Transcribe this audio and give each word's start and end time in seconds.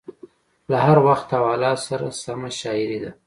له 0.69 0.77
هر 0.85 0.97
وخت 1.07 1.27
او 1.37 1.43
حالاتو 1.51 1.85
سره 1.87 2.07
سمه 2.23 2.49
شاعري 2.61 2.99
ده. 3.03 3.11